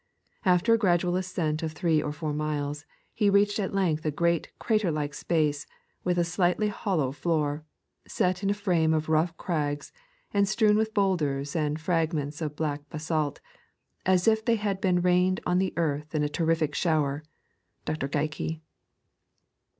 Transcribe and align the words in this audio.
After 0.45 0.73
a 0.73 0.79
gradual 0.79 1.15
ascent 1.15 1.61
of 1.61 1.73
three 1.73 2.01
oijfonr 2.01 2.33
miles, 2.33 2.85
He 3.13 3.29
reached 3.29 3.59
at 3.59 3.71
length 3.75 4.03
a 4.03 4.09
great 4.09 4.49
csrater 4.59 4.91
Iike 4.91 5.13
space, 5.13 5.67
with 6.03 6.17
a 6.17 6.23
slightly 6.23 6.69
hollow 6.69 7.11
floor, 7.11 7.63
set 8.07 8.41
in 8.41 8.49
a 8.49 8.55
frame 8.55 8.95
of 8.95 9.09
rough 9.09 9.37
crags, 9.37 9.91
and 10.33 10.47
strewn 10.49 10.75
with 10.75 10.95
boulders 10.95 11.55
and 11.55 11.79
fragments 11.79 12.41
of 12.41 12.55
black 12.55 12.89
basalt— 12.89 13.41
as 14.07 14.27
if 14.27 14.43
they 14.43 14.55
had 14.55 14.81
been 14.81 15.01
rained 15.03 15.39
on 15.45 15.59
the 15.59 15.71
earth 15.77 16.15
in 16.15 16.23
a 16.23 16.27
terrific 16.29 16.73
shower 16.73 17.21
(Dr. 17.85 18.07
Qeikie). 18.07 18.61